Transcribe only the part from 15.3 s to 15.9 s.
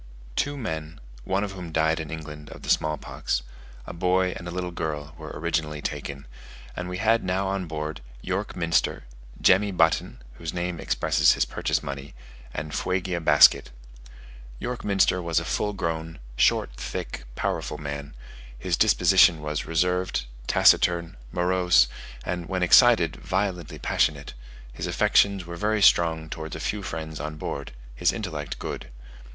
a full